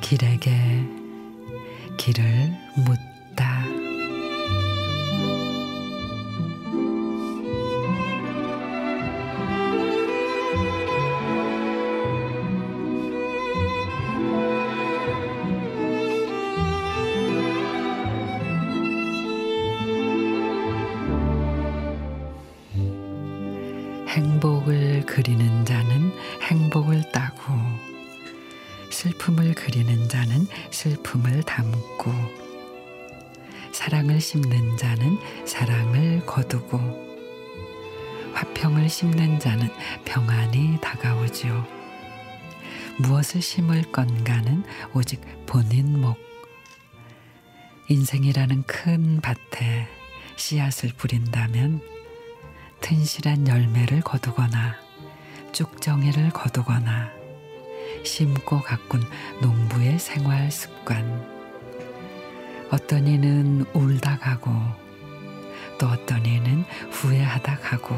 길에게 0.00 0.52
길을 1.96 2.52
묻다. 2.76 3.73
행복을 24.14 25.06
그리는 25.06 25.64
자는 25.64 26.12
행복을 26.42 27.10
따고 27.10 27.52
슬픔을 28.88 29.54
그리는 29.54 30.08
자는 30.08 30.46
슬픔을 30.70 31.42
담고 31.42 32.12
사랑을 33.72 34.20
심는 34.20 34.76
자는 34.76 35.18
사랑을 35.44 36.24
거두고 36.26 36.78
화평을 38.34 38.88
심는 38.88 39.40
자는 39.40 39.68
평안이 40.04 40.78
다가오지요. 40.80 41.66
무엇을 42.98 43.42
심을 43.42 43.82
건가는 43.90 44.62
오직 44.92 45.22
본인 45.46 46.00
목. 46.00 46.16
인생이라는 47.88 48.62
큰 48.62 49.20
밭에 49.20 49.88
씨앗을 50.36 50.90
뿌린다면 50.96 51.93
튼실한 52.84 53.48
열매를 53.48 54.02
거두거나 54.02 54.76
쭉정이를 55.52 56.28
거두거나 56.28 57.10
심고 58.04 58.60
가꾼 58.60 59.00
농부의 59.40 59.98
생활 59.98 60.50
습관. 60.50 61.26
어떤 62.70 63.06
이는 63.06 63.64
울다 63.72 64.18
가고 64.18 64.50
또 65.78 65.86
어떤 65.86 66.26
이는 66.26 66.62
후회하다 66.90 67.56
가고 67.60 67.96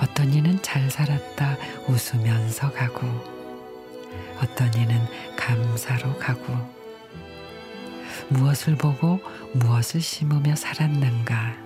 어떤 0.00 0.32
이는 0.32 0.62
잘 0.62 0.88
살았다 0.88 1.56
웃으면서 1.88 2.70
가고 2.70 3.04
어떤 4.40 4.72
이는 4.74 4.96
감사로 5.36 6.18
가고 6.18 6.54
무엇을 8.28 8.76
보고 8.76 9.20
무엇을 9.54 10.00
심으며 10.00 10.54
살았는가 10.54 11.63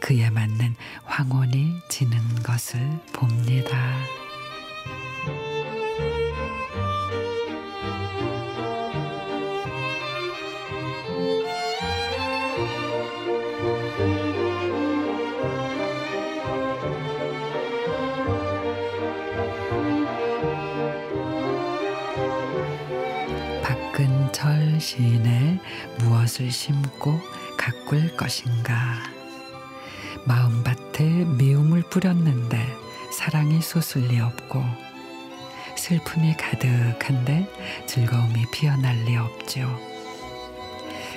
그에 0.00 0.30
맞는 0.30 0.74
황혼이 1.04 1.80
지는 1.88 2.18
것을 2.42 2.80
봅니다. 3.12 3.78
박근철 23.62 24.80
시인의 24.80 25.60
무엇을 26.00 26.50
심고 26.50 27.18
가꿀 27.56 28.16
것인가 28.16 29.13
마음밭에 30.24 31.04
미움을 31.38 31.82
뿌렸는데 31.82 32.66
사랑이 33.12 33.60
솟을 33.60 34.08
리 34.08 34.20
없고 34.20 34.62
슬픔이 35.76 36.36
가득한데 36.36 37.48
즐거움이 37.86 38.46
피어날 38.52 38.96
리 39.04 39.16
없지요. 39.16 39.94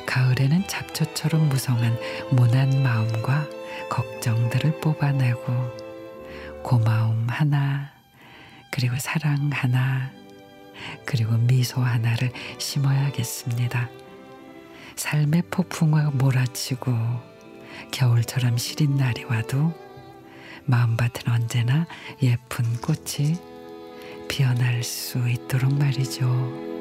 가을에는 0.06 0.68
잡초처럼 0.68 1.50
무성한 1.50 1.98
모난 2.32 2.82
마음과 2.82 3.48
걱정들을 3.90 4.80
뽑아내고 4.80 5.44
고마움 6.64 7.28
하나 7.30 7.92
그리고 8.72 8.96
사랑 8.98 9.50
하나 9.52 10.12
그리고 11.06 11.34
미소 11.38 11.82
하나를 11.82 12.32
심어야겠습니다. 12.58 13.90
삶의 14.96 15.44
폭풍과 15.50 16.12
몰아치고 16.12 17.27
겨울처럼 17.92 18.58
시린 18.58 18.96
날이 18.98 19.24
와도 19.26 19.74
마음밭은 20.66 21.32
언제나 21.32 21.88
예쁜 22.22 22.66
꽃이 22.82 23.36
피어날 24.28 24.84
수 24.84 25.28
있도록 25.30 25.74
말이죠. 25.74 26.77